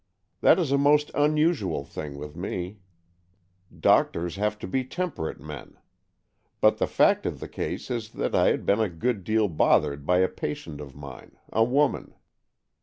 That 0.39 0.57
is 0.57 0.71
a 0.71 0.79
most 0.79 1.11
unusual 1.13 1.85
thing 1.85 2.17
with 2.17 2.35
me. 2.35 2.79
Doctors 3.79 4.35
have 4.35 4.57
to 4.57 4.67
be 4.67 4.83
temperate 4.83 5.39
men. 5.39 5.77
But 6.59 6.79
the 6.79 6.87
fact 6.87 7.27
of 7.27 7.39
the 7.39 7.47
case 7.47 7.91
is 7.91 8.09
that 8.13 8.33
I 8.33 8.47
had 8.47 8.65
been 8.65 8.79
a 8.79 8.89
good 8.89 9.23
deal 9.23 9.47
bothered 9.47 10.03
by 10.07 10.17
a 10.21 10.27
patient 10.27 10.81
of 10.81 10.95
mine— 10.95 11.37
a 11.53 11.63
woman. 11.63 12.15